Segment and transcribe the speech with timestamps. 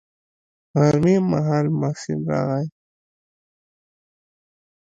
[0.79, 2.63] غرمې مهال محسن راغى.